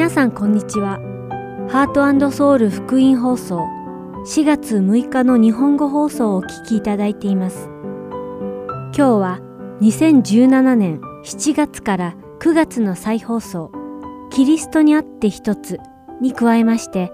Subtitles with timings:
[0.00, 0.98] 皆さんこんにちは。
[1.68, 3.68] ハートソウル福音放送
[4.24, 7.68] 4月6日の日本語放送をお聞きいただいています。
[7.68, 9.40] 今日は
[9.82, 13.70] 2017年7月から9月の再放送
[14.30, 15.78] キリストにあって一つ
[16.22, 17.12] に加えまして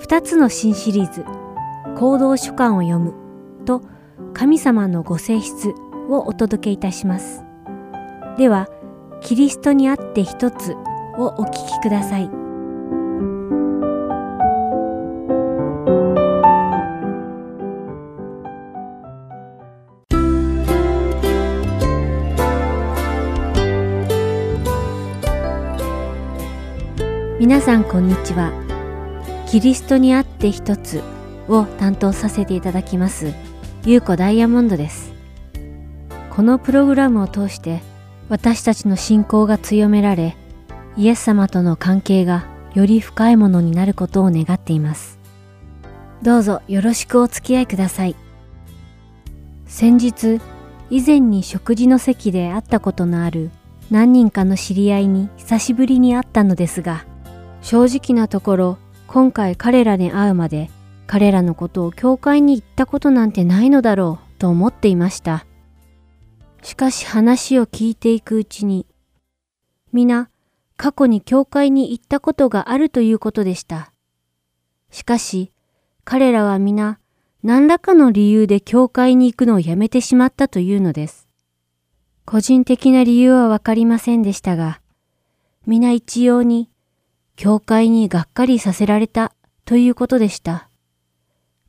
[0.00, 1.24] 2つの新シリーズ
[1.96, 3.14] 行動書簡を読む
[3.64, 3.80] と
[4.32, 5.68] 神様のご性質
[6.08, 7.44] をお届けいたします。
[8.36, 8.66] では、
[9.20, 10.74] キリストにあって一つ
[11.18, 12.30] をお聞きください。
[27.38, 28.52] 皆さんこんにちは。
[29.46, 31.02] キリストにあって一つ
[31.46, 33.34] を担当させていただきます、
[33.84, 35.12] ゆうこダイヤモンドです。
[36.30, 37.82] このプログラムを通して
[38.28, 40.36] 私たちの信仰が強められ、
[40.96, 45.18] イエス様との関係がより深いものになることを願っています。
[46.22, 48.16] どうぞよろしくお付き合いください。
[49.66, 50.40] 先日、
[50.90, 53.50] 以前に食事の席で会ったことのある
[53.90, 57.04] 何人かの知り合いに久しぶりに会ったのですが、
[57.60, 60.70] 正直なところ、今回彼らに会うまで、
[61.06, 65.46] 彼らのことを教会に行ったことなんてないのだろうと思っていました。
[66.62, 68.86] しかし話を聞いていくうちに、
[69.92, 70.30] 皆、
[70.76, 73.92] 過去に教会に行ったことがあるということでした。
[74.90, 75.52] しかし、
[76.04, 76.98] 彼らは皆、
[77.42, 81.28] 何らかの理由で教会に行くのをやめてしまったというのです。
[82.24, 84.80] 個人的な理由はわかりませんでしたが、
[85.66, 86.70] 皆一様に、
[87.36, 90.68] 教会にがっかりさせられたということでした。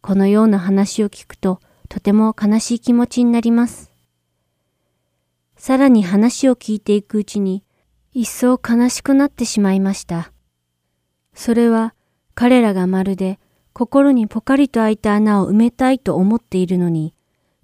[0.02, 3.92] このような話を聞くと、とても悲しい気持ちになります。
[5.56, 7.64] さらに話を聞いていくうちに、
[8.18, 10.32] 一層悲しくなってしまいました。
[11.34, 11.94] それは
[12.34, 13.40] 彼らがまるで
[13.74, 17.14] 心にポカリと開いた穴を埋めたいと思っているのに、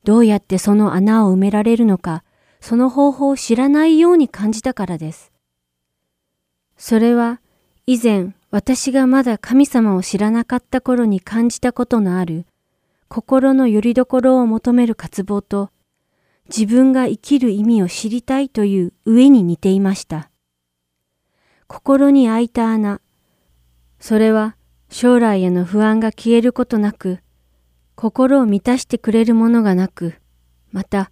[0.03, 2.25] どうやってその穴を埋められるのか、
[2.59, 5.31] その方法を知らないように感じたからです。
[6.75, 7.39] それは
[7.87, 12.45] 以前私がまだ神様を知らなかった頃に感じたことのある
[13.07, 15.69] 心の拠り所を求める渇望と
[16.49, 20.30] 自分が生きる意味を知りたいという上に似ていました。
[21.71, 22.99] 心に開いた穴。
[24.01, 24.57] それは
[24.89, 27.19] 将来への不安が消えることなく、
[27.95, 30.15] 心を満たしてくれるものがなく、
[30.73, 31.11] また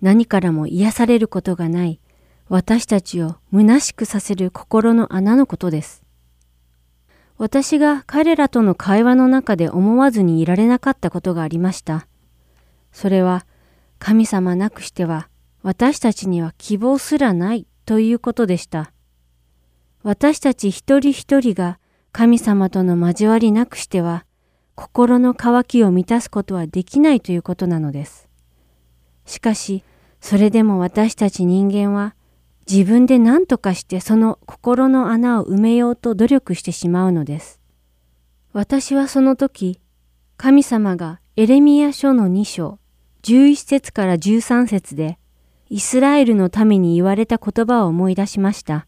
[0.00, 2.00] 何からも癒されることがない
[2.48, 6.02] 私たちを虚しくさせる心の穴のことです。
[7.36, 12.06] 私が彼らとの会話の中で思わずにいられなかったことがありました。
[12.90, 13.44] それは
[13.98, 15.28] 神様なくしては
[15.62, 18.92] 私たちには希望すらないということでした。
[20.02, 21.78] 私たち一人一人が
[22.12, 24.24] 神様との交わりなくしては
[24.74, 28.28] 心の渇きを満たすことはできないということなのです。
[29.26, 29.84] しかし、
[30.20, 32.14] それでも私たち人間は
[32.70, 37.60] 自分で何とかしてその心の穴を埋めようと努力してしまうのです。
[38.52, 39.80] 私はその時、
[40.36, 42.78] 神様がエレミア書の2章、
[43.22, 45.18] 11節から13節で、
[45.68, 48.86] イスラエルの民に言われた言葉を思い出しました。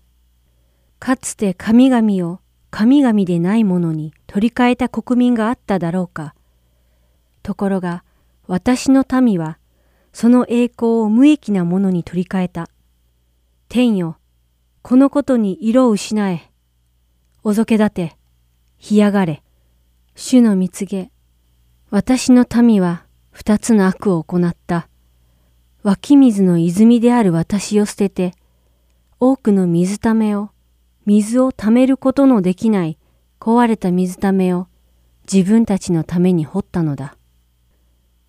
[1.03, 2.39] かつて神々を
[2.71, 6.33] 神々でないものに取り替えた国民があっただろうか。
[7.43, 8.05] ところが、
[8.47, 9.59] 私の民は、
[10.13, 12.69] その栄光を無益なものに取り替えた。
[13.69, 14.17] 天よ、
[14.83, 16.53] このことに色を失え。
[17.43, 18.17] おぞけ立て、
[18.79, 19.43] 干上がれ。
[20.15, 21.11] 主の蜜げ。
[21.91, 24.89] 私の民は二つの悪を行った。
[25.83, 28.35] 湧き水の泉である私を捨てて、
[29.19, 30.52] 多くの水ためを、
[31.05, 32.99] 水を溜めることのできない
[33.41, 34.69] 壊れた水ためを
[35.31, 37.17] 自分たちのために掘ったのだ。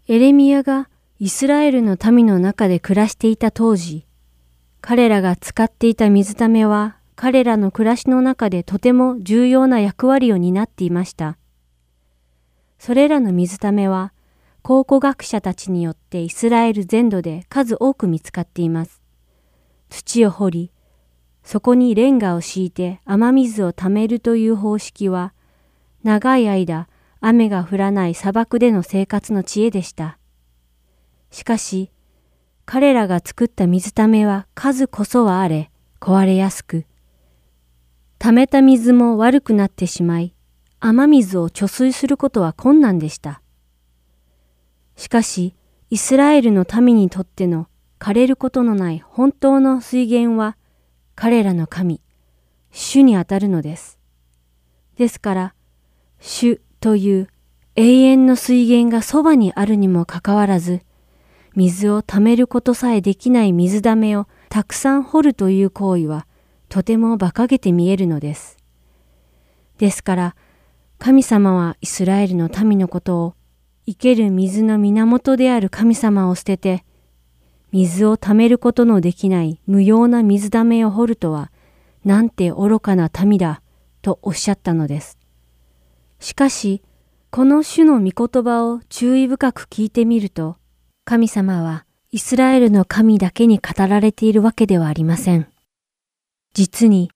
[0.08, 0.90] エレミアが
[1.20, 4.06] イスラエルの民の中で暮らしていた当時、
[4.82, 11.38] 彼らが使っていた水ためは彼らの暮らしの中でとても重要な役割を担っていました。
[12.80, 14.12] それらの水ためは
[14.62, 19.02] 考古学者たちによってイスラエル全土で数多く見つかっています。
[19.90, 20.72] 土を掘り、
[21.44, 25.34] そこにレンガを敷いて雨水を貯めるという方式は、
[26.04, 26.88] 長い間
[27.22, 30.18] 雨が降らない砂漠での生活の知恵でした。
[31.32, 31.92] しかし、
[32.66, 35.70] 彼らが作った水ためは数こそはあれ、
[36.00, 36.86] 壊れやすく、
[38.20, 40.34] 溜めた水も悪くなってしまい、
[40.80, 43.42] 雨水を貯水することは困難でした。
[44.96, 45.56] しかし、
[45.90, 47.68] イスラエルの民にとっての
[48.00, 50.56] 枯れることのない本当の水源は、
[51.16, 52.02] 彼らの神、
[52.72, 54.00] 主にあたるのです。
[54.98, 55.54] ですから、
[56.20, 57.30] 主という
[57.76, 60.82] 永遠の水源がそばにあるにもかかわらず、
[61.56, 66.26] 水を溜めることさえできない水溜めをたくさん掘るという行為は、
[66.68, 68.58] とても馬鹿げて見えるのです。
[69.78, 70.36] ですから、
[70.98, 73.36] 神様はイスラエルの民のことを、
[73.86, 76.84] 生ける水の源である神様を捨てて、
[77.74, 81.52] 水を溜めることのできない無用な水溜めを掘るとは、
[82.06, 83.64] なんて愚かな民だ、
[84.04, 85.18] とおっしゃったのです。
[86.20, 86.84] しかし、
[87.32, 90.58] この種の御言葉を注意深く聞いてみると、
[91.04, 95.48] 神様はイスラエルの神だけに語られているわけではありません。
[96.54, 97.10] 実に、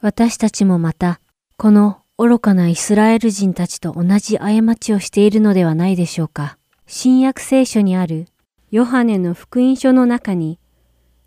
[0.00, 1.20] 私たちもまた、
[1.58, 6.56] この愚かなイスラエル人たちと同じ過ちをしているのではないでしょうか。
[6.86, 8.28] 新約聖書にある
[8.70, 10.60] ヨハネの福音書の中に、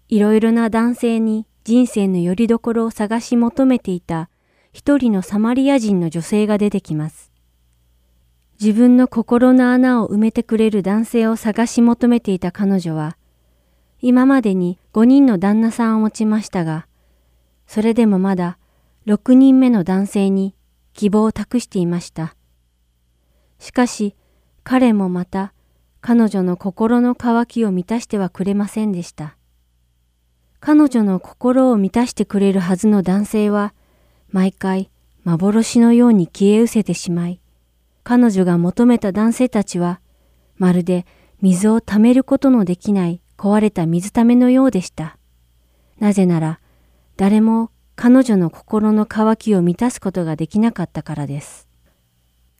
[0.07, 4.29] いろいろな男性に人生の拠り所を探し求めていた
[4.71, 7.31] 一人のサマリア人の女性が出てきます。
[8.61, 13.17] 自分の心の穴を埋めてくれる男性を探し求めていた彼女は、
[13.99, 16.87] 今までに5人の旦那さんを持ちましたが、
[17.67, 18.57] それでもまだ
[19.05, 20.55] 6人目の男性に
[20.93, 22.35] 希望を託していました。
[23.59, 24.15] しかし、
[24.63, 25.52] 彼もまた
[26.05, 29.37] 彼女の心の渇きを満たしてはくれませんでした。
[30.59, 33.73] 彼女の心を満たしてくれるはずの男性は、
[34.29, 34.91] 毎回
[35.23, 37.39] 幻のように消え失せてしまい、
[38.03, 40.01] 彼女が求めた男性たちは、
[40.57, 41.05] まるで
[41.41, 45.17] 水を溜めることのできない壊れた水ためのようでした。
[45.99, 46.59] なぜなら、
[47.15, 51.69] 誰も彼女の心の渇きを満たすことができなかったからです。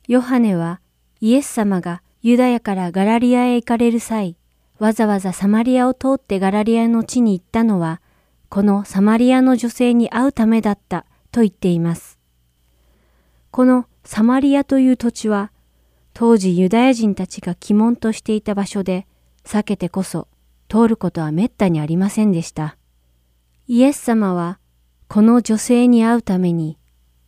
[0.08, 0.80] ヨハネは
[1.20, 4.38] イエス様がユダヤからガラリアへ行かれる際、
[4.78, 8.00] わざわざサマリアを通ってガラリアの地に行ったのは、
[8.48, 12.18] このサマリアの女性に会うためだったと言っています。
[13.50, 15.52] このサマリアという土地は、
[16.14, 19.06] 当時ユダヤ人たちが鬼門としていた場所で、
[19.44, 20.26] 避けてこそ
[20.70, 22.78] 通ることは滅多にありませんでした。
[23.66, 24.58] イエス様は、
[25.08, 26.78] この女性に会うために、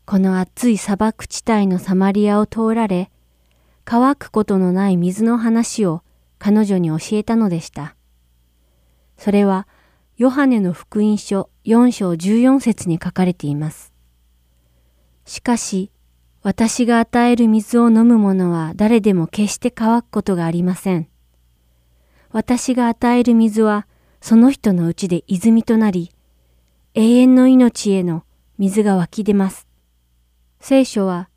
[0.07, 3.11] この暑い砂漠地帯のサマリアを通られ、
[3.89, 6.03] 乾くことのない水の話を
[6.39, 7.95] 彼女に教えたのでした。
[9.17, 9.69] それは、
[10.17, 13.93] ヨハネの福音書4章14節に書かれています。
[15.25, 15.93] しかし、
[16.43, 21.09] 私が与える水を飲む者は誰でも決して乾くことがありません。
[22.33, 23.87] 私が与える水は
[24.21, 26.11] その人のうちで泉となり、
[26.95, 28.25] 永遠の命への
[28.59, 29.69] 水が湧き出ます。
[30.59, 31.29] 聖書は、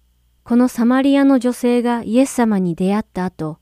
[0.50, 3.60] このサマリアの女性がイエス様に出会った後、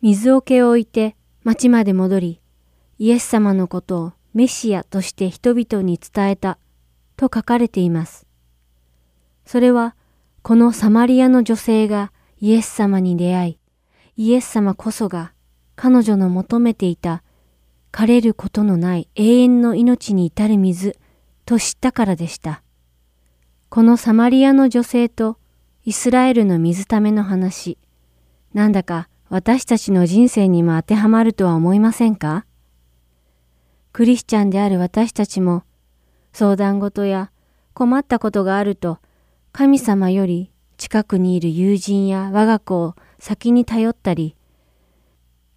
[0.00, 2.40] 水桶を置いて町まで戻り、
[2.98, 6.56] イエス様のことをメシアとして人々に伝えた
[7.18, 8.26] と書かれています。
[9.44, 9.96] それは、
[10.40, 13.58] このサマリアの女性がイエス様に出会い、
[14.16, 15.34] イエス様こそが
[15.74, 17.22] 彼女の求めていた
[17.92, 20.96] 枯れることのない永遠の命に至る水
[21.44, 22.62] と知ったからでした。
[23.68, 25.36] このサマリアの女性と
[25.88, 27.78] イスラエルの水ための話、
[28.52, 32.44] なんだか私たちの人生にも当てはまるとは思いませんか？
[33.92, 35.62] クリスチャンである私たちも
[36.32, 37.30] 相談事や
[37.72, 38.98] 困ったことがあると
[39.52, 44.34] 神様より近くにいる友人や我が子を先に頼ったり、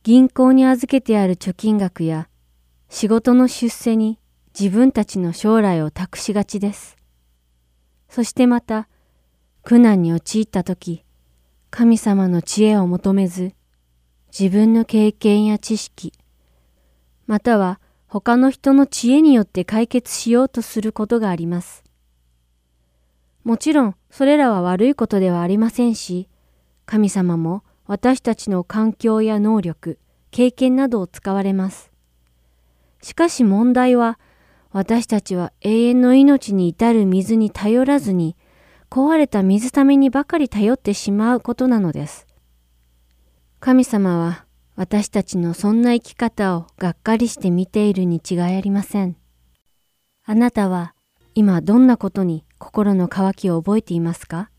[0.04, 2.30] 銀行に預けてある貯金額や
[2.88, 4.20] 仕事の出世に
[4.58, 6.98] 自分たちの将来を託しがちです。
[8.10, 8.89] そしてまた、
[9.70, 11.06] 苦難に陥った時、
[11.70, 13.54] 神様の知恵を求めず、
[14.36, 16.12] 自分の経験や知識、
[17.28, 21.84] または他の人の知恵によって解決しようとすることがあります。
[23.44, 26.28] もちろんそれらは悪いことではありませんし、
[26.88, 30.00] 神様も私たちの環境や能力、
[30.32, 31.92] 経験などを使われます。
[33.04, 34.18] しかし問題は、
[34.72, 38.36] 私たちは永遠の命に至る水に頼らずに、
[38.90, 42.26] 壊れた水ためにばかり頼ってしまうことなのです。
[43.60, 49.16] 神様は私たちのそんな生き方をがっかりして見ているに違いありません。
[50.26, 50.96] あなたは
[51.36, 54.50] 今どんなことに心の渇きを覚えていますか？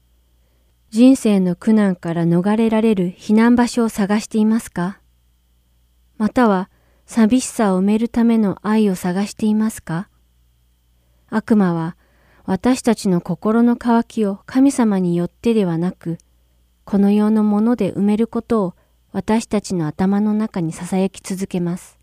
[0.91, 5.01] 人生の苦難から逃れられる避難場所を探していますか？
[6.19, 6.69] または
[7.07, 10.09] 寂しさを埋めるための愛を探していますか？
[11.29, 11.97] 悪魔は
[12.51, 16.19] 私たちの心の渇きを神様によってではなく、
[16.85, 18.75] この世のもので埋めることを
[19.13, 21.97] 私たちの頭の中に囁き続けます。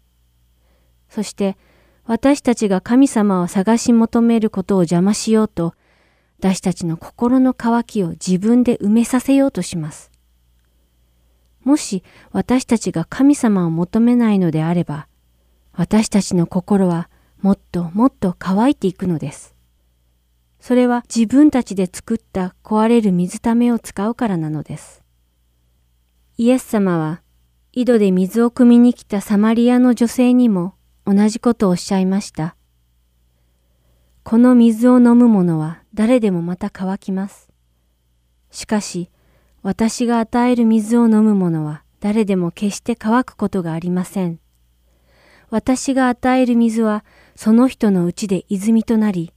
[1.10, 1.58] そして
[2.06, 5.74] 私たちが神様を探し求めることを邪魔しようと、
[6.40, 10.12] 私たちの心の渇きを自分で埋めさせようとします。
[11.66, 15.10] もし私たちが神様を求めないのであれば、
[15.74, 17.10] 私たちの心は
[17.42, 19.57] もっともっと乾いていくのです。
[20.60, 25.04] それは自分たちで作った壊れる水ためを使うからなのです。
[26.38, 27.22] イエス様は
[27.74, 32.56] 井戸で水を汲みに来たサマリアの女性にも同じことをおっしゃいました。
[34.24, 37.50] この水を飲む者は誰でもまた乾きます。
[38.52, 39.10] しかし、
[39.62, 44.40] 私が与える水を飲む者は誰でも決して乾くことがありません。
[45.50, 49.32] 私が与える水はその人のうちで泉となり、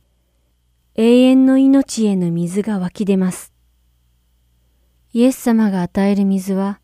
[1.02, 3.54] 永遠の命への水が湧き出ます。
[5.14, 6.78] イエス様が与える水は、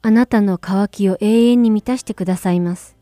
[0.00, 2.96] あなたの渇きを永遠に満たしてくださいます。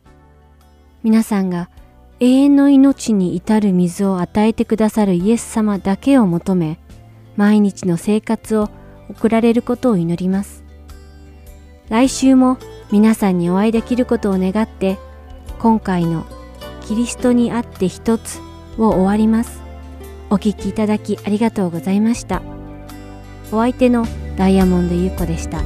[1.04, 1.70] 皆さんが
[2.18, 6.80] 永遠の命に至る水を与えてくださるイエス様だけを求め、
[7.36, 8.68] 毎日の生活を
[9.10, 10.64] 送られることを祈ります。
[11.88, 12.58] 来週も
[12.90, 14.98] 皆さんにお会いできることを願って、
[15.60, 16.26] 今回の
[16.84, 18.40] キリストにあって一つ
[18.76, 19.67] を終わります。
[20.30, 22.42] お聴きいただきありがとうございました。
[23.50, 24.06] お相手の
[24.36, 25.62] ダイヤモンド優子でした。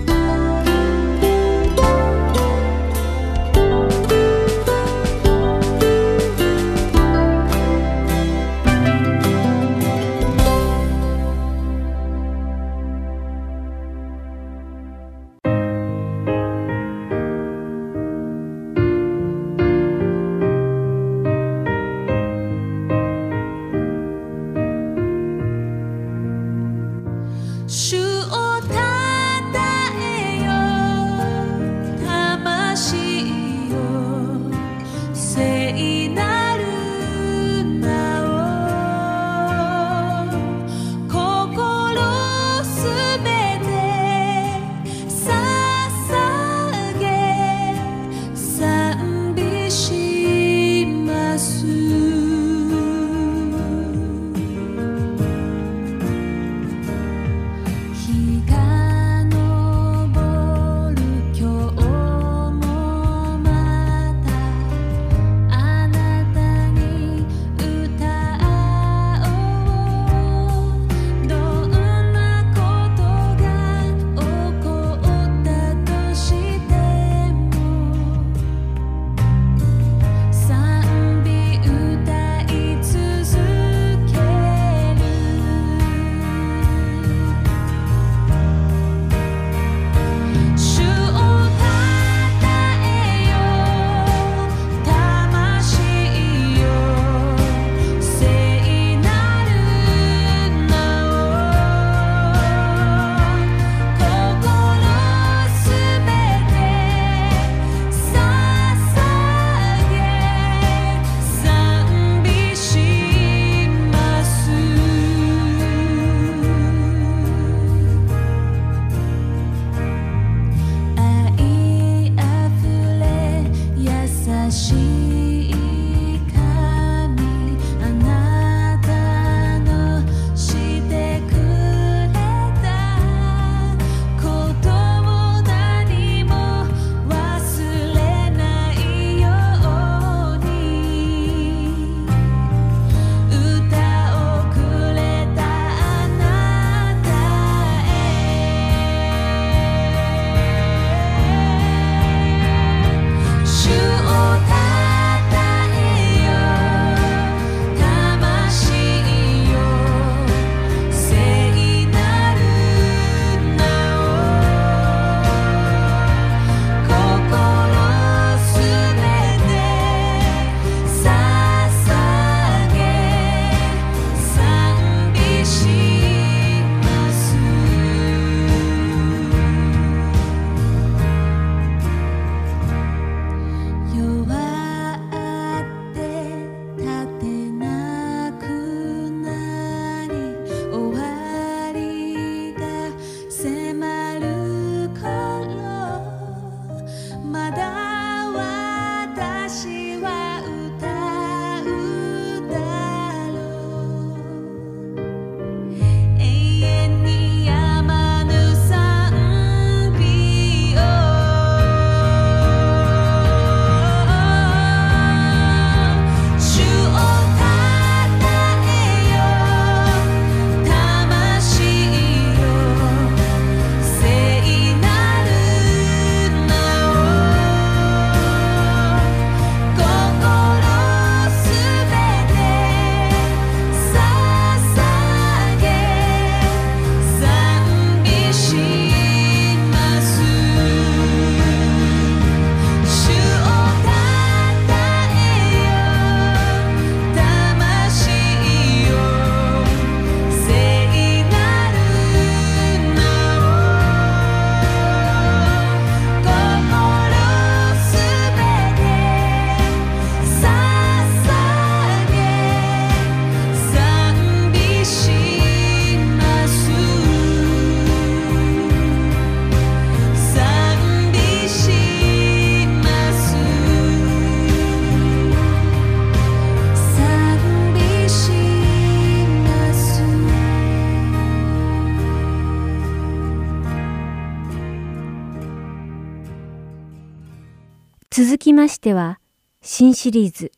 [288.63, 289.19] ましては、
[289.61, 290.53] 新シリーズ、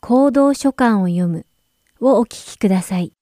[0.00, 1.46] 行動書簡を読む
[2.00, 3.12] をお聞きください。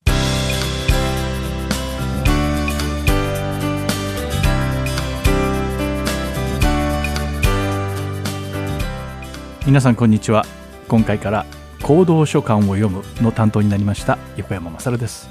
[9.67, 10.43] 皆さんこんにちは。
[10.87, 11.45] 今回から
[11.83, 15.29] 行動書簡を読むの担当になりました横山勝です。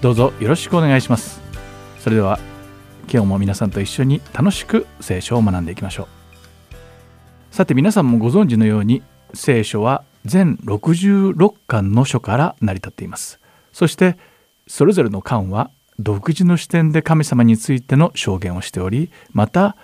[0.00, 1.40] どうぞよろしくお願いします。
[2.00, 2.40] それでは
[3.08, 6.15] 今日も皆さんと一緒に楽しく聖書を学んでいきましょう。
[7.56, 13.40] さて皆さんもご存知のように聖書は全66巻の書から成り立っています。
[13.72, 14.18] そして
[14.66, 19.74] それぞれの巻は独自の視点で神様についての証言をしておりまた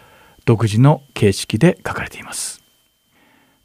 [0.44, 2.62] 独自の形式で書かれています。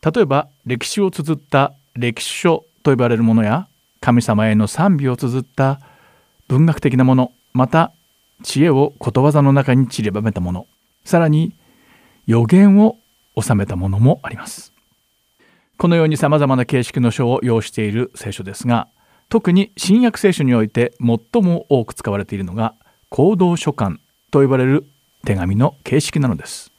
[0.01, 3.67] 例えば歴史を綴った歴史書と呼ばれるものや
[3.99, 5.81] 神様への賛美を綴った
[6.47, 7.91] 文学的なものまた
[8.41, 10.65] 知恵をことわざの中に散りばめたもの。
[11.03, 11.51] さらに
[12.25, 12.95] 予言を
[13.39, 14.73] 収めたものもあります。
[15.78, 18.88] このようにさまざまな形式の書を要している聖書ですが
[19.30, 22.76] 特に新約聖書において最も多く使われているのが
[23.10, 23.97] 行動書簡
[24.32, 24.86] と呼ばれる
[25.26, 26.71] 手紙の形式なのです。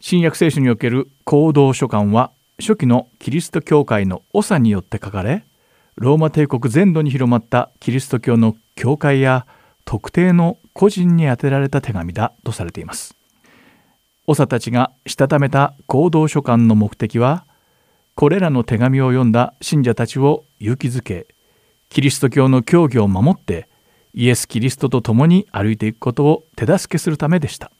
[0.00, 5.44] 新約聖書における行動書簡は初期のキリスト教会の長によって書かれ
[5.96, 9.46] ローマ帝国全土に広まったキリスト教の教会や
[9.84, 13.16] 特定の個人に宛てられた手紙だとされています。
[14.26, 17.44] 長たちがしたためた行動書簡の目的は
[18.14, 21.26] これらの手紙を読んだ信者たちを勇気づけ
[21.88, 23.68] キリスト教の教義を守って
[24.14, 27.72] イエス・キリストと共に歩いていくことを手助けするためでした。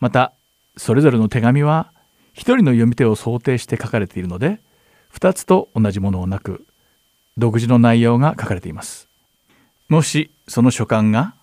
[0.00, 0.32] また
[0.76, 1.92] それぞれの手紙は
[2.32, 4.60] 一人の読み手を想定して書かれているので
[5.14, 6.66] 2つと同じものをなく
[7.38, 9.08] 独自の内容が書かれています。
[9.88, 11.34] もしその書簡が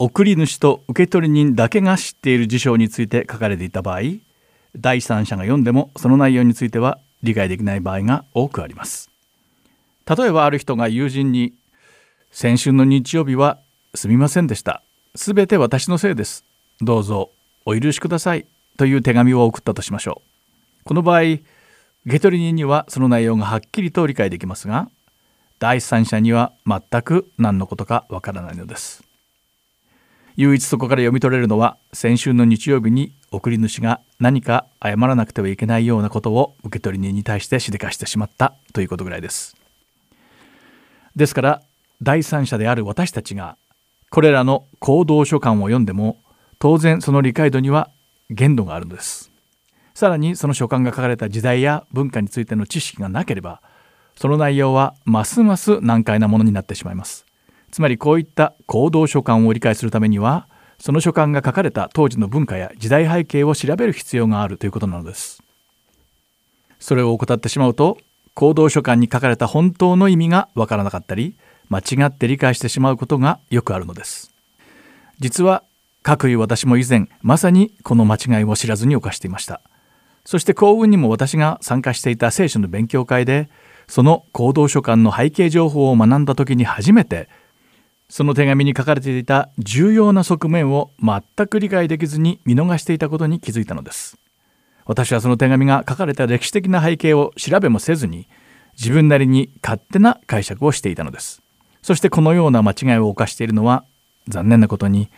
[0.00, 4.00] 送り主と受取人だけが知っている事象について書かれていた場合
[4.74, 9.10] 第三者が読んでもその内容については理解できない場合が多くあります
[10.08, 11.52] 例えばある人が友人に
[12.32, 13.58] 先週の日曜日は
[13.94, 14.82] すみませんでした
[15.14, 16.44] すべて私のせいです
[16.80, 17.30] どうぞ
[17.64, 18.46] お許しください
[18.80, 20.22] という手紙を送ったとしましょ
[20.80, 20.84] う。
[20.84, 21.20] この場合、
[22.06, 24.88] 受取人にはその内容がはっきりと理解できますが、
[25.58, 29.09] 第三者には全く何のことかわからないのです。
[30.42, 39.54] 唯一そこから読み取れるのは先週の日曜日に送り主が何か謝らなくてはいけないようなことを受け取り人に対してしでかしてしまったということぐらいです。
[41.14, 41.62] ですから
[42.00, 43.58] 第三者である私たちが
[44.08, 46.16] これらの行動書簡を読んでも
[46.58, 47.90] 当然その理解度には
[48.30, 49.30] 限度があるのです
[49.92, 53.60] さらにその書簡が書かれた時代や文化についての知識がなければ
[54.16, 57.26] その内容はますます難解なものになってしまいます
[57.70, 65.42] つまりこういった行動書簡を理解するためにはその書簡が書かれた当時の文化や時代背景を調べる必要があるということなのです。
[66.78, 67.98] それを怠ってしまうと
[68.34, 71.36] 行動書簡に書かれた本当の意味がわからなかったり
[71.68, 74.32] 間違って理解してしまうことがよくあるのです。
[75.18, 75.62] 実は
[76.02, 79.60] かくいう私も以前まさにこの間違いを知らずに犯していました。
[80.24, 83.50] そして幸運にも私が参加していた聖書の勉強会で
[83.86, 87.28] その行動書簡の背景情報を学んだ時に初めて
[88.10, 94.18] その手紙に書かれていた重要な側面を全く理解できずに見逃していたことに気づいたのです。
[94.84, 98.28] 私はその手紙が書かれた歴史的な背景を調べもせずに
[98.76, 101.40] 自分なりに勝手な解釈をしていたのです。
[101.82, 103.84] そしてこのような間違いを犯しているのは
[104.26, 105.08] 残念なことに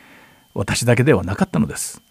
[0.53, 2.03] 私だけではなかったのです。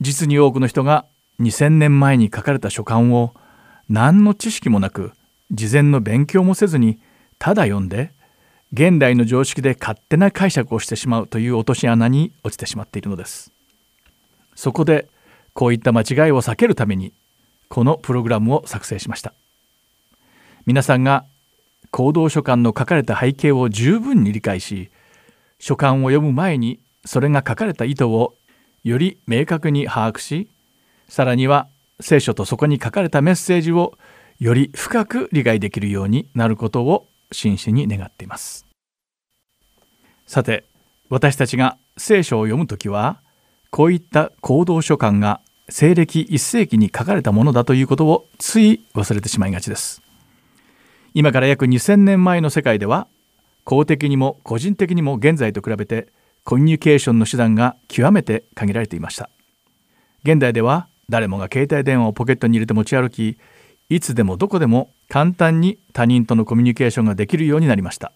[0.00, 1.04] 実に多くの人が
[1.40, 3.34] 2000年前に書かれた書簡を
[3.90, 5.12] 何の知識もなく
[5.50, 6.98] 事前の勉強もせずに
[7.38, 8.12] ただ読んで
[8.72, 13.50] 現代の常識で勝手な解釈をしてしまうという落とし穴に落ちてしまっているのです。
[14.54, 15.08] そこで
[15.54, 17.12] こういった間違いを避けるために
[17.68, 19.32] このプログラムを作成しました。
[20.66, 21.24] 皆さんが
[21.90, 24.90] 行動書簡の書かれた背景を十分に理解し
[25.58, 28.34] 書簡を読む前にそれが書かれた意図を
[28.84, 30.48] より明確に把握し
[31.08, 31.68] さらには
[32.00, 33.94] 聖書とそこに書かれたメッセージを
[34.38, 38.66] より深く理解できるようになることを真摯に願っています。
[40.26, 40.64] さて
[41.08, 43.20] 私たちが聖書を読むときは
[43.70, 50.02] こういった行動書簡が西暦1世紀に書かれたものだということをつい忘れてしまいがちです。
[51.14, 53.08] 今から約2000年前の世界では
[53.64, 56.08] 公的にも個人的にも現在と比べて
[56.44, 59.28] コミュニケーションの手段が極めて限られていました。
[60.24, 63.38] 現代では誰もが携帯電話をポケットに入れて持ち歩き
[63.90, 68.12] いつでもどこでも簡単に他人とのコミュニケーションができるようになりました。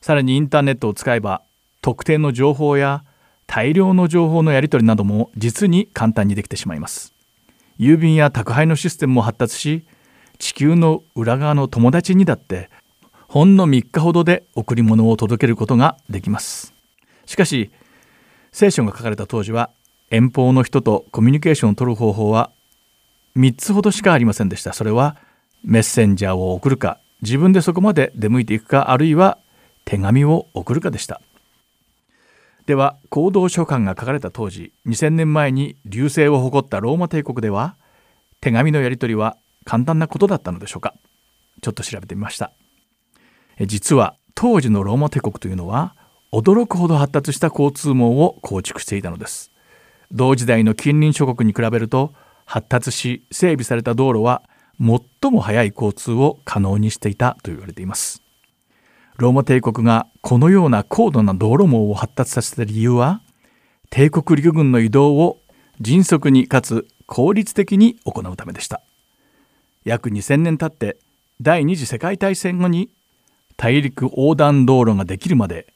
[0.00, 1.42] さらにインターネットを使えば
[1.80, 3.04] 特定の情報や
[3.48, 7.12] 大量の情報のやり取りなども実に簡単にできてしまいます。
[7.78, 9.84] 郵便や宅配のシステムも発達し
[10.38, 12.70] 地球の裏側の友達にだって
[13.26, 16.74] ほんの3日ほどで贈り物を届けることができます。
[17.26, 17.72] しかし
[18.52, 19.70] 聖書が書かれた当時は
[20.10, 22.52] 遠方の人とコミュニケーションを取る方法は
[23.36, 24.72] 3つほどしかありませんでした。
[24.72, 25.16] それは
[25.64, 29.38] メッセンジャーを送るか自分でそこまで出向いていくかあるいは
[29.84, 31.20] 手紙を送るかでした。
[32.66, 37.76] では行動書簡が書かれた当時2000年前に隆盛を誇ったローマ帝国では
[38.40, 40.94] 手紙のやり取りは簡単なことだったのでしょうか。
[41.60, 42.52] ちょっと調べてみました。
[43.60, 45.94] 実は当時のローマ帝国というのは
[46.32, 49.52] 驚くほど発達した交通網を構築していたのです。
[50.10, 52.14] 同時代の近隣諸国に比べると
[52.52, 54.42] 発達し整備された道路は
[54.78, 58.22] 最も速い交通を可能にしていたと言われています。
[59.16, 63.22] ローマ帝国がこのような高度な道路網を発達させた理由は
[63.88, 65.38] 帝国陸軍の移動を
[65.80, 68.82] 迅速にかつ効率的に行うためでした。
[69.84, 70.98] 約2000年経って
[71.40, 72.90] 第二次世界大戦後に
[73.56, 75.72] 大陸横断道路ができるまで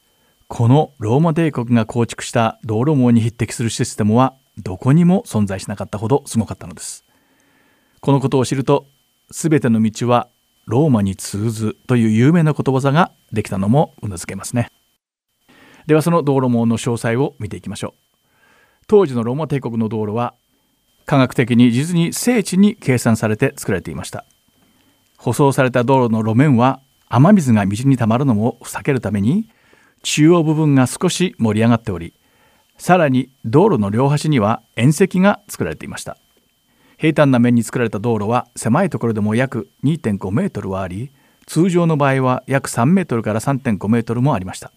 [0.47, 7.05] このローマ帝国が構築した道路網に匹敵するシステムはどこにも存在しなかったほどすごかったのです。
[8.01, 8.87] このことを知ると
[9.31, 10.29] 全ての道は
[10.67, 14.71] ローマに通ずという有名なことわざができたのもうなずけますね。
[15.87, 18.17] ではその道路網の詳細を見ていきましょう。
[18.89, 20.35] 当時のローマ帝国の道路は
[21.05, 24.25] 科学的に実に精緻に計算されて作られていました。
[25.19, 29.49] 舗装された道路の路面は雨水が道にたまるのも避けるために
[30.03, 32.15] 中央部分が少し盛り上がっており
[32.79, 36.19] さらに道路の両端には縁石が作られていました。
[36.99, 41.11] 平坦な面に作られた道路は狭いところでも約2.5メートルはあり
[41.47, 44.73] 通常の場合は約3メートルから3.5メートルもありました。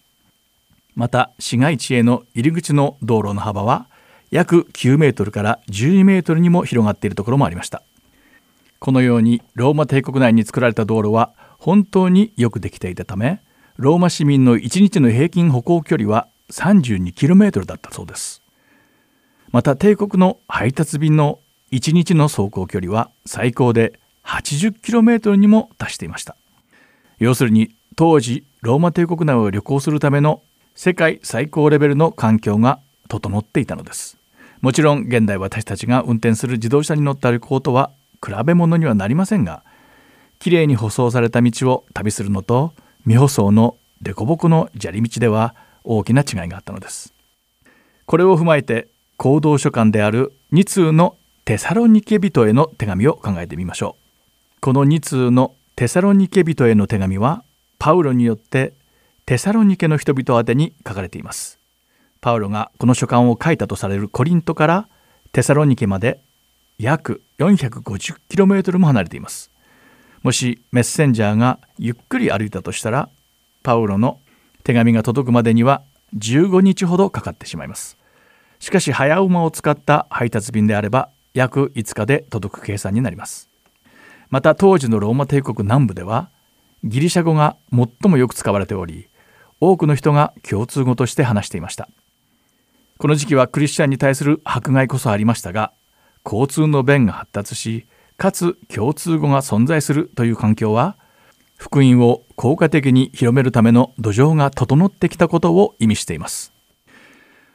[0.94, 3.88] また市街地への入り口の道路の幅は
[4.30, 7.82] 約9メートルから12メートルにも広がっているところもありました。
[8.78, 13.40] このようにローマ帝国内に作られた道路は本当によくできていたため
[13.76, 18.42] ローマ市民の1日の平均歩行距離は 32km だったそうです。
[19.52, 21.40] また帝国の配達便の
[21.72, 26.36] 1日の走行距離は最高で 80km にも達していました。
[27.18, 30.42] 要するに当時ローマ帝国内を旅行するための
[30.74, 34.18] 世界最高レベルの環境が整っていたのです。
[34.60, 37.90] もちろん現代私たちが運転する自動車に乗った旅行とは
[38.24, 39.62] 比べ物にはなりませんが
[40.38, 42.72] きれいに舗装された道を旅するのと
[43.04, 47.14] 未舗装の凸凹の砂利道では大きな違いがあったのです。
[48.06, 54.60] これを踏まえて行動書簡である2通のテサロニケ人への手紙を考えてみましょう。
[54.60, 57.44] この2通のテサロニケ人への手紙は
[57.78, 58.74] パウロによって
[59.26, 61.58] テサロニケの人々宛てに書かれています。
[62.20, 64.88] パウロがこの書簡を書いたとされるコリントから
[65.32, 66.20] テサロニケまで
[66.78, 69.50] 約 450km も離れています。
[70.22, 73.08] もしメッセンジャーがゆっくり歩いたとしたら
[73.62, 74.18] パウロの
[74.64, 75.82] 手紙が届くまでには
[76.16, 77.96] 15日ほどかかってしまいます。
[78.58, 83.48] しかし早馬を使った配達便であれば約5日で届く計算になります。
[84.28, 86.30] また当時のローマ帝国南部では
[86.84, 89.08] ギリシャ語が最もよく使われており
[89.60, 91.88] 多くの人が共通語として話していました。
[92.98, 95.72] この時期はクリスチャンに対する迫害こそありましたが
[96.22, 97.86] 交通の便が発達し
[98.18, 100.98] かつ共通語が存在するという環境は
[101.60, 106.54] 福音を効果的に広めるための土壌が整ってきたことを意味しています。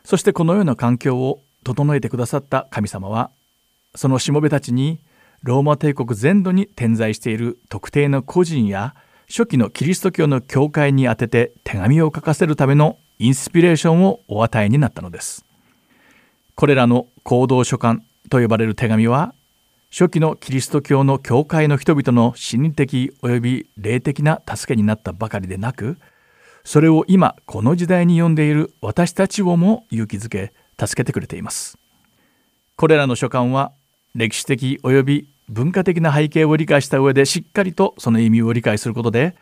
[0.04, 3.32] そしてこのような環境を整えてくださった神様は
[3.96, 5.00] そのしもべたちに
[5.42, 8.94] ローマ帝国全土に点在している特定の個人や
[9.28, 15.44] 初期のキリスト教の教会に宛てて手紙を書かせるためのインスピレーションをお与えになったのです。
[16.54, 19.34] これらの行動書簡と呼ばれる手紙は
[19.98, 25.98] 初期のキリスト教の教会の人々の心理的及び霊的な助けになったばかりでなく
[26.66, 31.78] それを今この時代に読んでいる私たちをも勇気づけ助けてくれています。
[32.76, 33.72] これらの書簡は
[34.16, 39.38] 歴史的及び文化的な背景を理解した上でしっかりとその意味を理解することで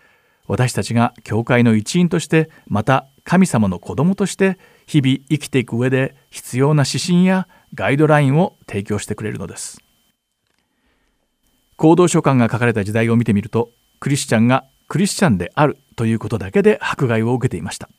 [0.46, 9.83] 私たちが教会の一員としてまた神様の子供として日々生きていく上で必要な指針やガイドラインを提供してくれるのです。
[11.76, 17.90] 行動書簡が書かれた時代を見てみるとクリスチャンがクリスチャンであるということだけで迫害を受けていました。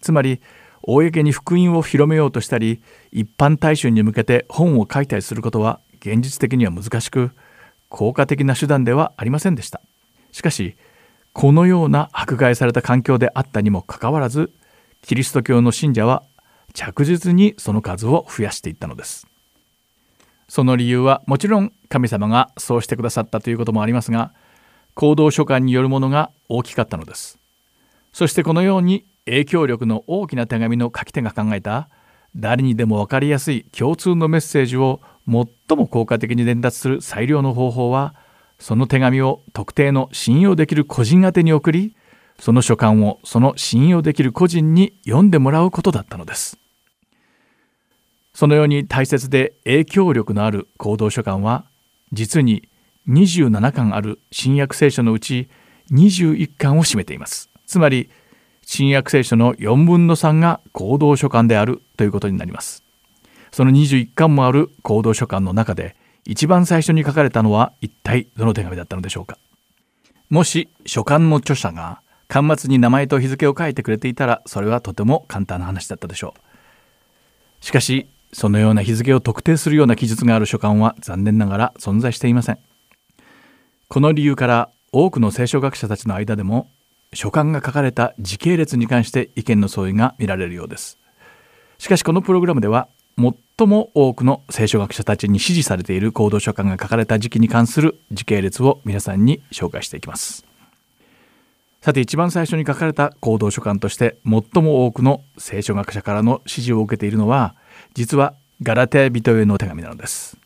[0.00, 0.40] つまり
[0.82, 7.30] 公に福音を広めようとしたり一般大衆に向けて本を書いたりすることは現実的には難しく
[7.88, 9.80] 効果的な手段ではありませんでした。
[10.32, 10.76] しかし
[11.32, 14.50] このような迫害された環境であったにもかかわらず
[15.02, 16.24] キリスト教の信者は
[16.74, 19.26] 着実にその数を増やしていったのです。
[20.52, 24.34] その理由はもちろん神様がそうしてくださったということもありますが
[24.92, 27.38] 行動書簡によるものが大きかったのです。
[28.12, 31.88] そしてこのように影響力の大きな手紙の書き手が考えた
[32.36, 38.14] 誰にでも分かりやすい共通のメッセージを最も効果的に伝達する最良の方法は
[38.58, 41.96] その手紙を特定の信用できる個人宛に送り
[42.38, 46.61] その書簡をその信用できる個人に読んでもらうことだったのです。
[48.34, 51.64] そのように大切で影響力のある行動書簡は
[52.12, 52.68] 実に
[53.08, 55.48] 27巻ある新約聖書のうち
[55.92, 57.50] 21巻を占めています。
[57.66, 58.10] つまり
[58.64, 62.84] 新約聖書の4分の3が行動書簡であるということになります。
[63.50, 69.38] その21巻もある行動書簡の中で一番最初に書かれたのは一体どの手紙だったのでしょうか。
[70.30, 77.64] もし書簡の著者が巻末に名前と日付を書いてくれていたらそれはとても簡単な話だったでしょう。
[77.64, 82.58] しかしそのような日付を特定するような記述がある書簡は残念ながら存在していません。
[83.88, 86.68] この理由から多くの聖書学者たちの間でも
[87.14, 90.98] 書簡が書かれた時系列に関して意見の相違が見られるようです。
[91.78, 100.46] しかしこのプログラムでは最も多くの聖書学者たちに支持されている行動書簡が書かれた時期に関する時系列を皆さんに紹介していきます。
[101.82, 107.56] さて一番最初に書かれた行動書簡として最も多くの聖書学者からの支持を受けているのは
[107.94, 110.36] 実はガラテヤ人への手紙なのです。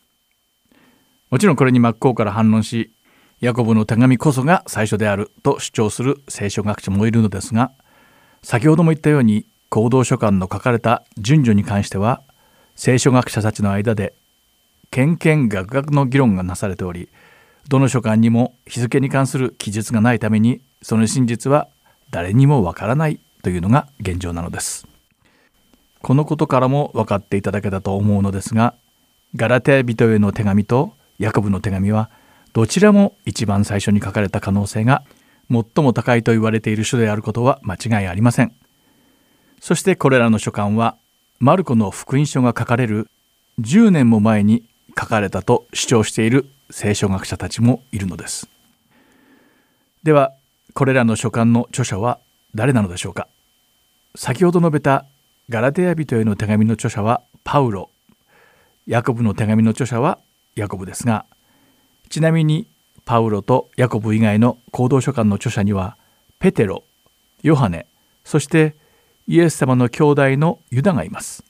[1.30, 2.92] もちろんこれに真っ向から反論し
[3.40, 7.72] ヤコブの手紙こそが最初であると主張する聖書学者もいるのですが
[8.42, 12.22] 先ほども言ったように行動書簡の書かれた順序に関しては
[12.76, 14.14] 聖書学者たちの間で
[14.90, 17.08] け々学学の議論がなされており
[17.68, 21.68] どの書簡にも日付に関する記述がないためにその真実は
[22.10, 24.86] 誰にもわからないというのが現状なのです。
[26.06, 28.76] このことからも分かっていただけたと思うのですが
[29.34, 32.10] ガラテヤ人への手紙とヤコブの手紙は
[32.52, 35.02] どちらも一番最初に書かれた可能性が
[35.50, 38.54] 最も高いと言われている書であることは間違いありません。
[39.60, 40.96] そしてこれらの書簡は
[41.40, 43.08] マルコの福音書が書かれる
[43.60, 44.62] 10年も前に
[44.96, 48.48] 書かれたと主張している聖書学者たちもいるのです。
[50.04, 50.34] では
[50.72, 52.20] これらの書簡の著者は
[52.54, 53.26] 誰なのでしょうか。
[54.14, 55.04] 先ほど述べた
[55.48, 57.90] ガラテヤ人への手紙の著者はパウロ。
[58.84, 60.18] ヤコブの手紙の著者は
[60.56, 61.24] ヤコブですが
[62.08, 62.66] ちなみに
[63.04, 65.96] パウロとヤコブ以外の行動書簡の著者には
[66.40, 66.82] ペテロ
[67.42, 67.86] ヨハネ
[68.24, 68.74] そして
[69.28, 71.44] イエス様の兄弟のユダがいます。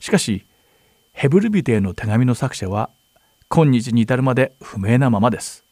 [0.00, 0.46] しかし
[1.12, 2.88] ヘブルビテへの手紙の作者は
[3.50, 5.62] 今日に至るまで不明なままです。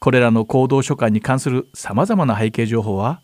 [0.00, 3.22] これらの行動書簡に関するさまざまな背景情報は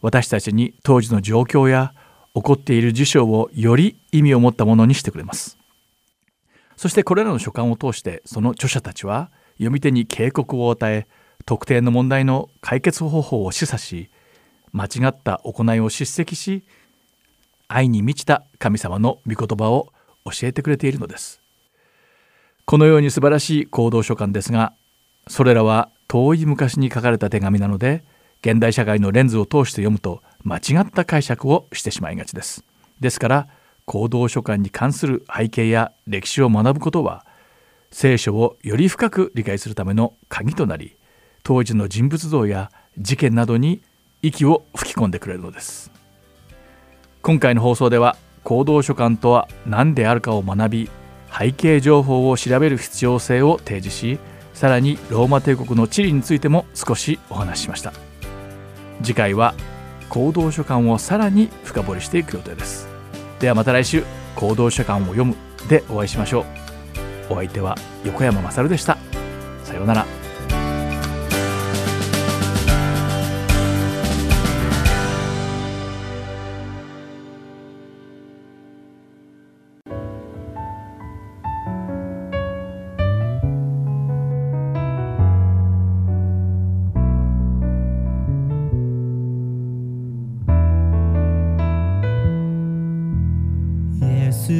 [0.00, 1.94] 私たちに当時の状況や
[2.38, 5.58] 起こっている事象をより意味を持ったものにしてくれます。
[6.76, 11.08] そしてこれらの書簡を通してその著者たちは読み手に警告を与え
[11.44, 14.10] 特定の問題の解決方法を示唆し
[14.72, 16.62] 間違った行いを叱責し
[17.66, 19.88] 愛に満ちた神様の御言葉を
[20.24, 21.40] 教えてくれているのです。
[22.64, 24.74] このように素晴らしい行動書簡ですが
[25.26, 28.04] それらは遠い昔に書かれた手紙なので
[28.40, 32.64] 現代社会のレンズを通して読むと間違った解釈をしてしまいがちです。
[33.00, 33.48] ですから
[33.84, 37.24] 行動書簡に関する背景や歴史を学ぶことは
[37.90, 40.96] 聖書をより深く理解するための鍵となり
[41.42, 43.82] 当時の人物像や事件などに
[44.22, 45.90] 息を吹き込んでくれるのです。
[47.22, 50.90] 今回の放送では行動書簡とは何であるかを学び
[51.36, 54.18] 背景情報を調べる必要性を提示し
[54.54, 57.92] さらにローマ帝国の地理についても少しお話ししました。
[59.02, 59.54] 次回は
[60.08, 62.88] 行動書簡をさらに深掘りしていく予定です。
[63.40, 65.36] ではまた来週行動書簡を読む
[65.68, 66.40] でお会いしましょ
[67.30, 67.32] う。
[67.34, 68.98] お相手は横山まさるでした。
[69.64, 70.27] さようなら。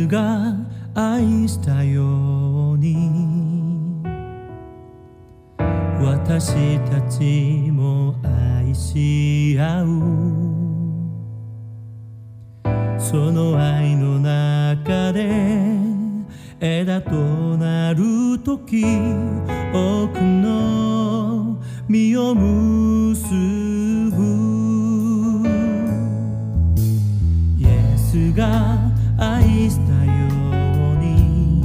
[0.06, 0.54] が
[0.94, 3.28] 愛したように。
[6.00, 9.86] 私たちも愛し合う。
[12.98, 15.28] その愛の中で
[16.60, 17.12] 枝と
[17.56, 18.84] なる時
[19.72, 23.34] 多くの実を結
[24.10, 24.18] ぶ。
[27.58, 28.77] イエスが
[29.18, 30.12] 愛したよ
[30.92, 31.64] うに。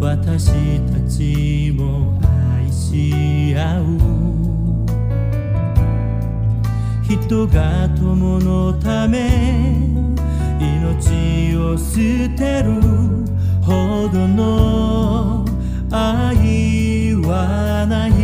[0.00, 3.84] 私たちも愛し合う。
[7.02, 9.74] 人が友のため
[10.60, 12.80] 命を捨てる。
[13.62, 15.44] ほどの
[15.90, 18.23] 愛はない。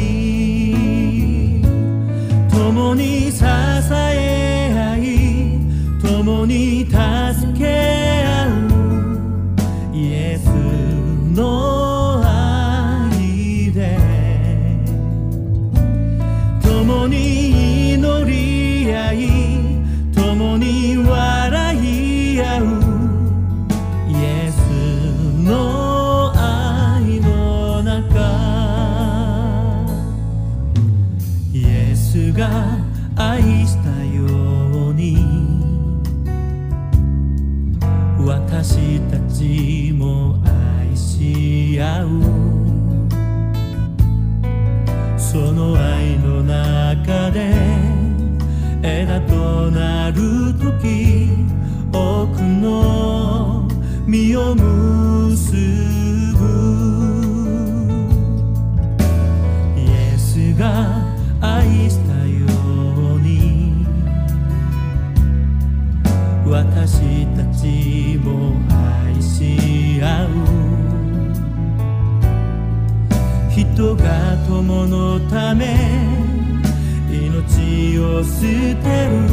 [32.11, 32.77] スが
[33.15, 34.27] 愛したよ
[34.89, 35.17] うに。
[38.19, 42.09] 私たちも愛し合う。
[45.17, 47.55] その愛の中で
[48.83, 51.29] 枝となる時
[51.93, 53.69] 多くの
[54.09, 55.00] 実を結
[74.71, 75.67] ものため
[77.11, 79.27] 命を捨てる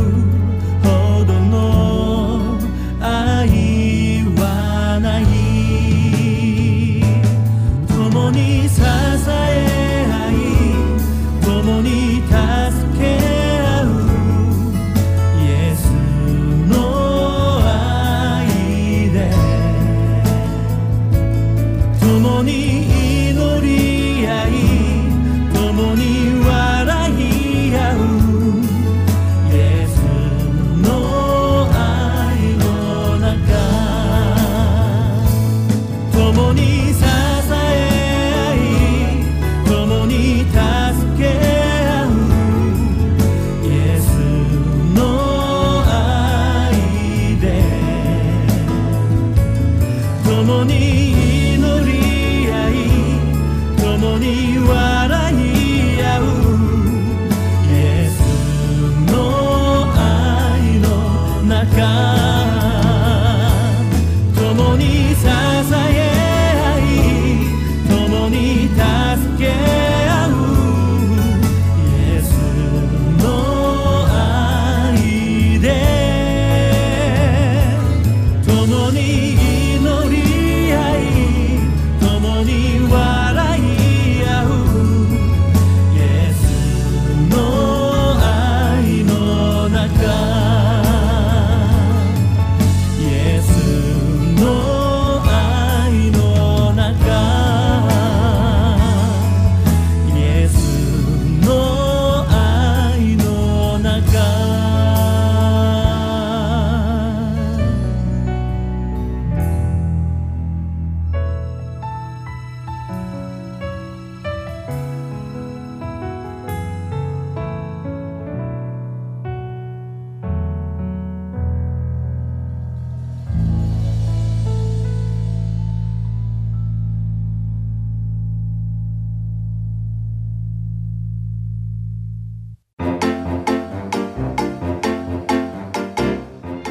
[0.83, 2.57] ほどの
[2.99, 5.36] 愛はない。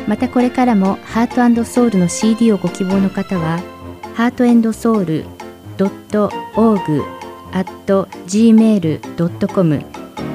[0.06, 3.60] またこれからもハートソウルの CD をご希望の方は、
[4.14, 5.24] ハートソウル
[5.76, 7.04] .org
[7.52, 7.66] at
[8.26, 9.84] gmail.com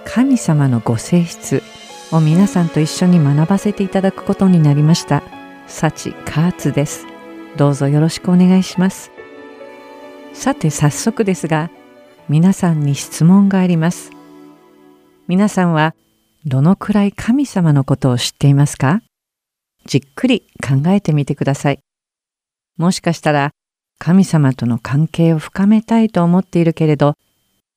[0.06, 1.62] 神様のご性質
[2.10, 5.22] を皆さんと一緒に学ばせていただくことになりました。
[5.66, 7.06] 幸カーツです。
[7.58, 9.10] どうぞよろしくお願いします。
[10.32, 11.70] さて早速ですが
[12.30, 14.12] 皆さんに質問があります。
[15.28, 15.94] 皆さんは
[16.46, 19.02] どのくらい神様のことを知っていますか？
[19.84, 21.80] じっくり考えてみてください。
[22.78, 23.50] もしかしたら
[23.98, 27.14] 神様との関係を深めたいと思っているけれど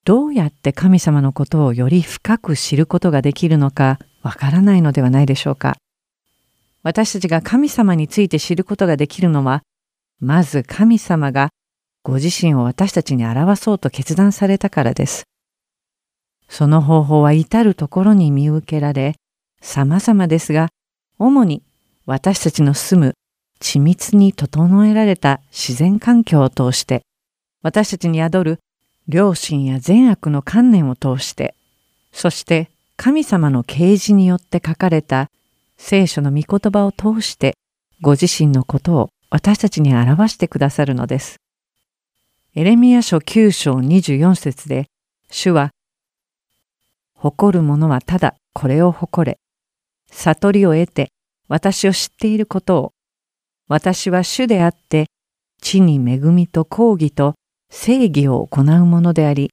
[0.05, 5.78] どうやって神様のことをより深く知ることができるのかわからないのではないでしょうか。
[6.82, 9.63] 私たちが神様について知ることができるのは、
[10.20, 11.49] まず神様が
[12.03, 15.24] ご自身を私たちに表そうと決断されたからです。
[16.47, 19.15] その方法は至るところに見受けられ、
[19.61, 20.70] 様々ですが、
[21.17, 21.63] 主に
[22.05, 23.13] 私たちの住む
[23.60, 27.01] 緻密に整えられた自然環境を通して、
[27.62, 28.60] 私たちに宿る
[29.07, 31.55] 良心や善悪の観念を通して、
[32.12, 35.30] そして神様の啓示によって書かれた
[35.78, 37.55] 聖書の御言葉を通して
[38.01, 41.38] ご自身のことを私たちに表してくださるのです。
[42.55, 44.88] エレミア書9章24節で
[45.30, 45.72] 主は
[47.16, 49.38] 誇る者はただこれを誇れ
[50.12, 51.12] 悟りを得て
[51.47, 52.91] 私を知っていることを
[53.70, 55.05] 私は主であって
[55.61, 57.36] 地に恵みと抗議と
[57.72, 59.51] 正義を行うものであり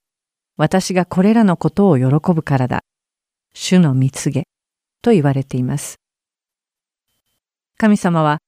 [0.56, 2.80] 私がこれらのことを喜ぶからだ。
[3.52, 4.44] 主の蜜げ
[5.02, 5.96] と言われています。
[7.76, 8.38] 神様は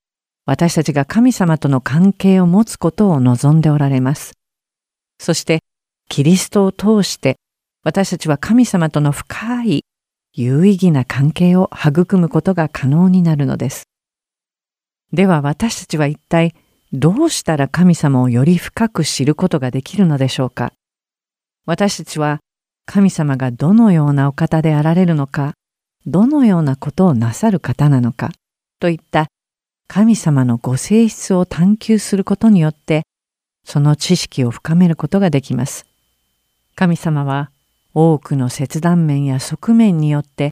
[0.46, 4.32] 私たちが神様との関係を持つことを望んでおられます。
[5.18, 5.60] そして
[6.08, 7.36] キリストを通して
[7.84, 9.84] 私たちは神様との深い
[10.32, 13.87] 有意義な関係を育むことが可能になるのです。
[15.12, 16.54] では私たちは一体
[16.92, 20.72] どうしたら神様をより深く知ることができるのでしょうか？
[21.66, 22.40] 私たちは
[22.86, 25.54] 神様がどのようなお方であられるのか、
[26.06, 28.30] どのようなことをなさる方なのか、
[28.80, 29.26] といった
[29.86, 33.02] 神様のご性質を探求することによって、
[33.64, 35.86] その知識を深めることができます。
[36.74, 37.50] 神様は
[37.92, 40.50] 多くの切断面や側面によって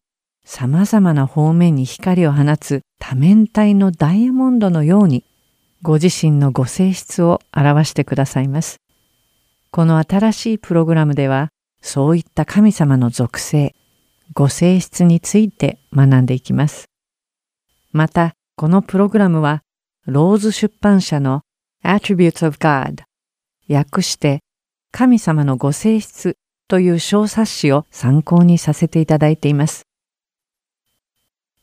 [0.49, 5.25] 様々な方面に光を放つ多面体のダイヤモンドのように
[5.83, 8.77] ご自身のご性質を表してくださいます。
[9.73, 11.49] この新しいプログラムでは
[11.83, 13.75] そういった神様の属性、
[14.35, 16.87] ご性質について学んでいきます。
[17.91, 19.63] また、このプログラムは、
[20.07, 21.43] ローズ出版社の
[21.85, 23.03] Attributes of God
[23.69, 24.41] 訳して
[24.93, 26.37] 神様のご性質
[26.69, 29.87] という小冊子を参考にさせていただいています。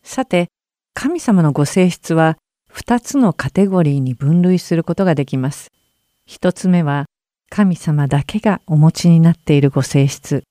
[0.04, 0.48] さて、
[0.94, 2.38] 神様のご性質は
[2.72, 5.72] 2つのカテゴリーに分類することができます。
[6.28, 7.06] 1つ目は
[7.50, 10.42] 神様だけがお持ちになっているご性質。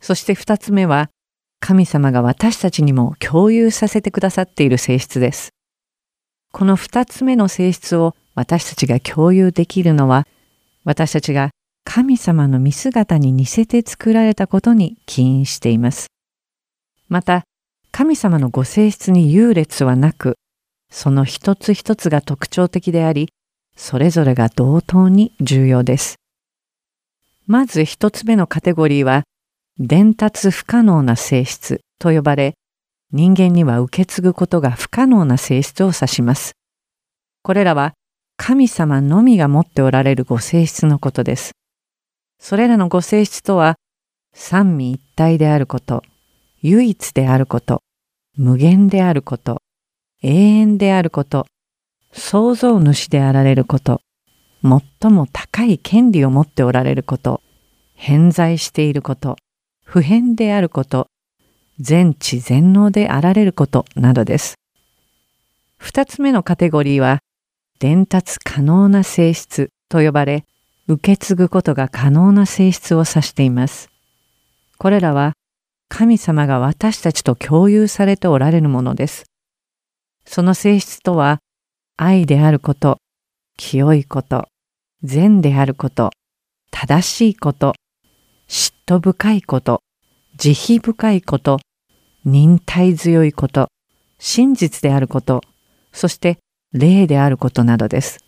[0.00, 1.10] そして二つ目は、
[1.58, 5.50] 神様が私たちにも共有させてくださっている性質です。
[6.52, 10.28] この二つ目の性質を私たちが共有できるのは、
[10.84, 11.50] 私たちが
[11.82, 16.06] 神様の見姿に似せて作られたことに起因しています。
[17.08, 17.42] また、
[17.96, 20.34] 神様のご性質に優劣はなく、
[20.90, 23.28] その一つ一つが特徴的であり、
[23.76, 26.16] それぞれが同等に重要です。
[27.46, 29.22] まず一つ目のカテゴリーは、
[29.78, 32.54] 伝達不可能な性質と呼ばれ、
[33.12, 36.54] 人間には受け継ぐことが不可能な性質を指します。
[37.44, 37.94] これらは
[38.36, 41.52] 神様のみが持っておられるご性質のことです。
[42.40, 43.76] それらのご性質とは、
[44.34, 46.02] 三位一体であること、
[46.66, 47.82] 唯一であること、
[48.38, 49.60] 無限であること、
[50.22, 51.44] 永遠であること、
[52.10, 54.00] 創造主であられること、
[54.62, 57.42] 最も高い権利を持っておられること、
[57.92, 59.36] 偏在していること、
[59.84, 61.08] 普遍であること、
[61.80, 64.54] 全知全能であられることなどです。
[65.76, 67.18] 二つ目のカテゴリーは、
[67.78, 70.46] 伝達可能な性質と呼ばれ、
[70.88, 73.90] 受け継ぐことが可能な性質を指しています。
[74.78, 75.34] これらは、
[75.88, 79.24] 神様が私たちと共有されておられるものです。
[80.26, 81.38] その性質とは、
[81.96, 82.98] 愛であること、
[83.56, 84.48] 清いこと、
[85.02, 86.10] 善であること、
[86.70, 87.74] 正しいこと、
[88.48, 89.80] 嫉妬深いこと、
[90.36, 91.60] 慈悲深いこと、
[92.24, 93.68] 忍耐強いこと、
[94.18, 95.42] 真実であること、
[95.92, 96.38] そして
[96.72, 98.18] 霊であることなどです。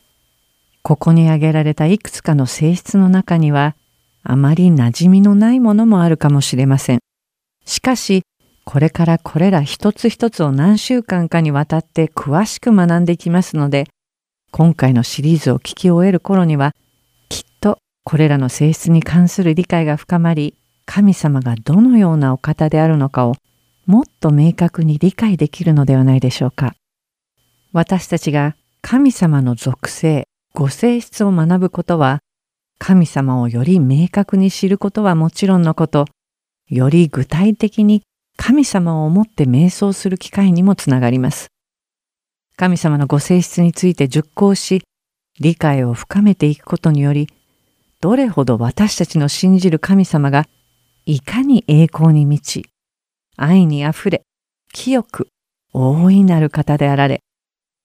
[0.82, 3.74] ここに挙げられたいくつかの性質の中には、
[4.22, 7.00] あまり馴染みのないものもあるかもしれません。
[7.66, 8.22] しかし、
[8.64, 13.86] これからこれら一つ一つを何週間かにわたって詳しく学んでいきますので、
[14.50, 16.74] 今回のシリーズを聞き終える頃には、
[17.28, 20.54] きっとこれらの性質に関する理解が深まり、
[20.86, 23.34] 神様がどのようなお方であるのかを
[23.86, 26.74] もっと明確に理解できるのではないでしょうか。
[27.72, 32.20] 私たちが神様の属性、ご性質を学ぶことは、
[32.78, 36.06] 神様をより明確に知ることはもちろんのこと、
[36.68, 38.02] より具体的に
[38.36, 41.48] 神様を思って瞑想する機会にもつながります。
[42.56, 44.82] 神様のご性質について熟考し、
[45.40, 47.28] 理解を深めていくことにより、
[48.00, 50.46] どれほど私たちの信じる神様が
[51.04, 52.68] いかに栄光に満ち、
[53.36, 54.22] 愛にあふれ、
[54.72, 55.28] 清く、
[55.72, 57.20] 大いなる方であられ、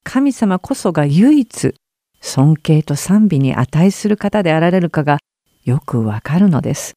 [0.04, 1.76] 神様こそが唯一
[2.22, 5.20] 尊敬と賛美に値する方であられるかが
[5.64, 6.94] よくわかるのです。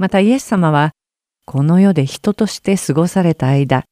[0.00, 0.92] またイエス様は、
[1.44, 3.84] この世で人として過ごされた間、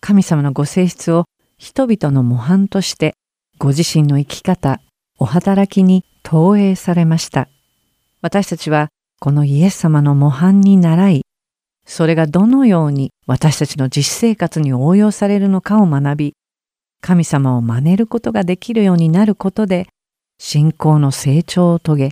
[0.00, 1.26] 神様のご性質を
[1.58, 3.14] 人々の模範として、
[3.58, 4.80] ご自身の生き方、
[5.16, 7.48] お働きに投影されました。
[8.20, 8.88] 私たちは、
[9.20, 11.22] このイエス様の模範に倣い、
[11.86, 16.34] それがどのように私たちの実生活に応用されるのかを学び、
[17.00, 19.86] 神様を真似ることができるようになることで、
[20.36, 22.10] 信仰の成長を遂げ、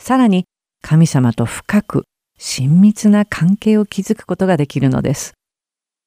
[0.00, 0.46] さらに
[0.80, 2.04] 神様と深く
[2.38, 5.34] 親密な関係を築くことができるのです。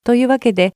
[0.04, 0.74] というわけで、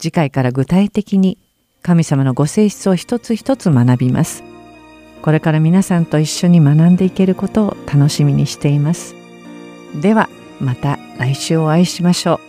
[0.00, 1.38] 次回から具体的に
[1.82, 4.44] 神様のご性質を一つ一つ学びます。
[5.20, 9.14] これから皆さんと一緒に学んでいけることを楽しみにしています。
[10.00, 10.28] では、
[10.60, 12.40] また来週お会いしましょ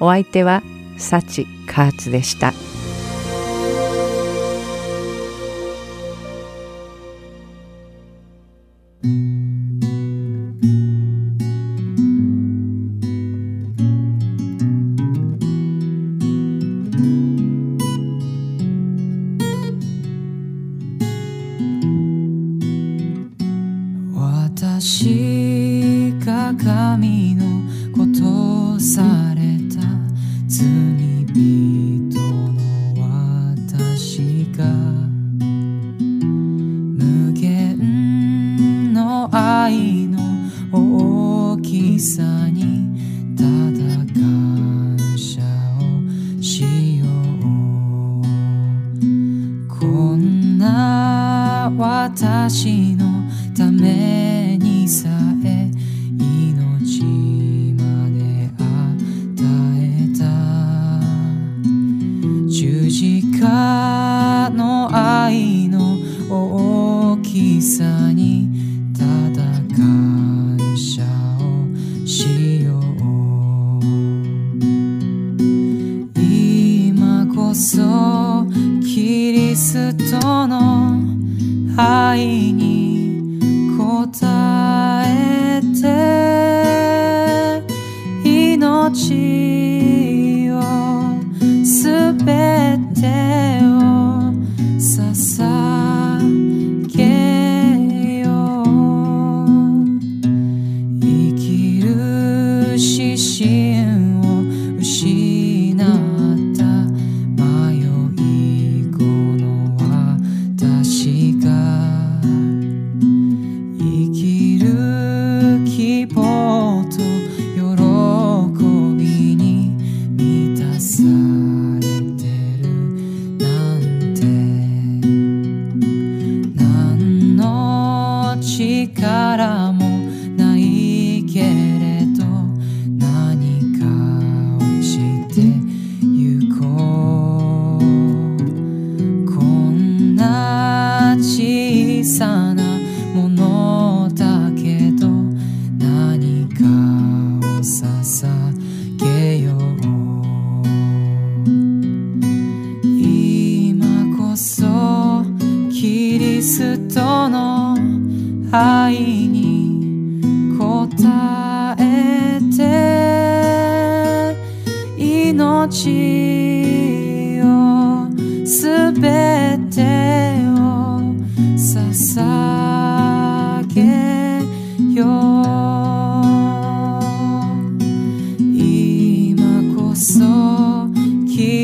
[0.00, 0.04] う。
[0.04, 0.62] お相手は、
[0.98, 2.52] サチ・カーツでした。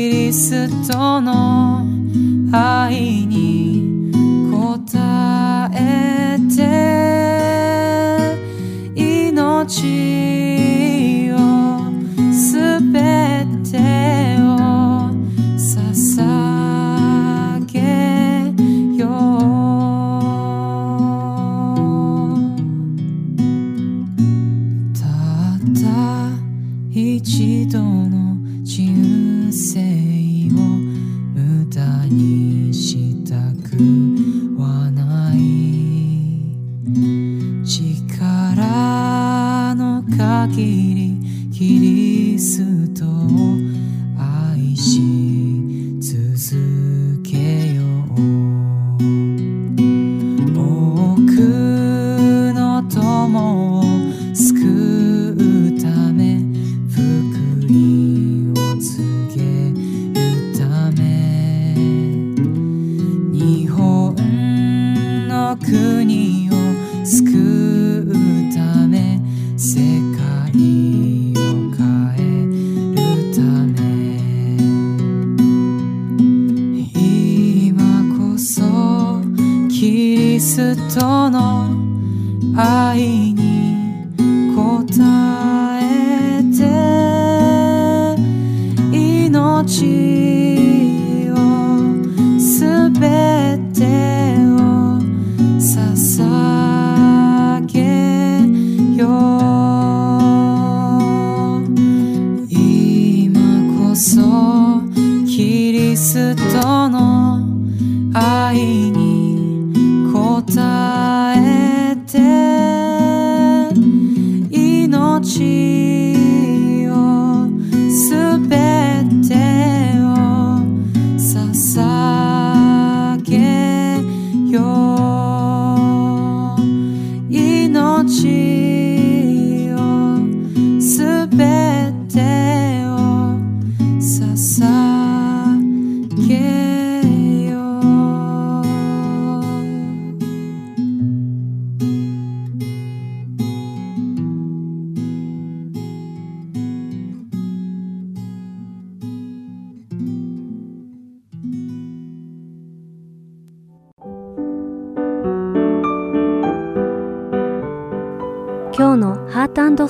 [0.09, 1.85] リストの
[2.51, 3.62] 愛に